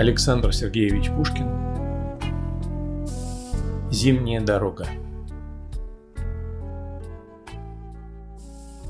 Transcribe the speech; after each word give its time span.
Александр 0.00 0.54
Сергеевич 0.54 1.10
Пушкин 1.10 1.46
Зимняя 3.90 4.40
дорога 4.40 4.86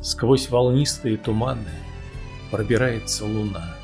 Сквозь 0.05 0.49
волнистые 0.51 1.17
туманы 1.17 1.67
пробирается 2.53 3.25
луна. 3.25 3.75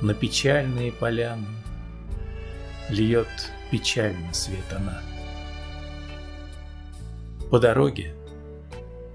На 0.00 0.14
печальные 0.14 0.90
поляны 0.90 1.44
льет 2.88 3.28
печально 3.70 4.32
свет 4.32 4.64
она. 4.74 5.02
По 7.50 7.60
дороге 7.60 8.14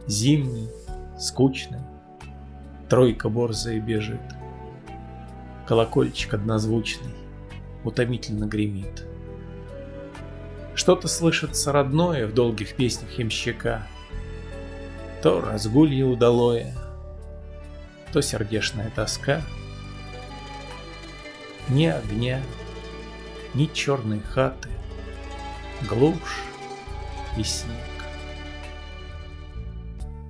зимний, 0.06 0.70
скучный, 1.18 1.82
тройка 2.90 3.28
борзая 3.28 3.80
бежит. 3.80 4.22
Колокольчик 5.68 6.34
однозвучный 6.34 7.14
утомительно 7.84 8.46
гремит. 8.46 9.06
Что-то 10.76 11.08
слышится 11.08 11.72
родное 11.72 12.28
в 12.28 12.34
долгих 12.34 12.76
песнях 12.76 13.18
ямщика— 13.18 13.88
то 15.22 15.40
разгулье 15.40 16.06
удалое, 16.06 16.74
то 18.12 18.22
сердечная 18.22 18.90
тоска. 18.90 19.42
Ни 21.70 21.86
огня, 21.86 22.42
ни 23.54 23.68
черной 23.68 24.20
хаты, 24.20 24.70
глушь 25.88 26.42
и 27.38 27.44
снег. 27.44 27.76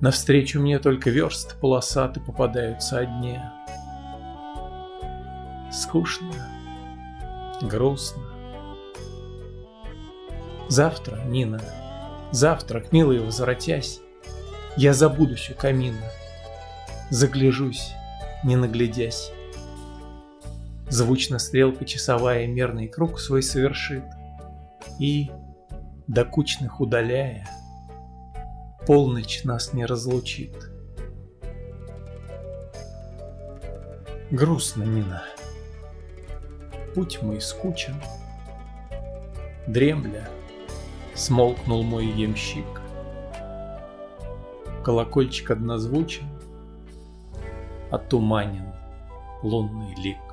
Навстречу 0.02 0.60
мне 0.60 0.78
только 0.78 1.08
верст 1.08 1.58
полосаты 1.58 2.20
попадаются 2.20 2.98
одни. 2.98 3.38
Скучно, 5.72 6.30
грустно. 7.62 8.22
Завтра, 10.68 11.22
Нина, 11.24 11.62
завтрак, 12.30 12.92
милый, 12.92 13.20
возвратясь, 13.20 14.00
я 14.76 14.92
забудусь 14.92 15.50
у 15.50 15.54
камина, 15.54 16.10
загляжусь, 17.10 17.92
не 18.44 18.56
наглядясь. 18.56 19.32
Звучно 20.88 21.38
стрелка 21.38 21.86
часовая 21.86 22.46
мерный 22.46 22.88
круг 22.88 23.18
свой 23.18 23.42
совершит, 23.42 24.04
И, 24.98 25.30
до 26.06 26.26
кучных 26.26 26.80
удаляя, 26.80 27.48
полночь 28.86 29.44
нас 29.44 29.72
не 29.72 29.86
разлучит. 29.86 30.54
Грустно, 34.30 34.82
Нина, 34.82 35.22
путь 36.94 37.22
мой 37.22 37.40
скучен, 37.40 37.94
Дремля, 39.66 40.28
смолкнул 41.14 41.82
мой 41.82 42.06
ямщик, 42.06 42.82
Колокольчик 44.84 45.50
однозвучен, 45.50 46.26
Отуманен 47.90 48.72
лунный 49.42 49.94
лик. 49.96 50.31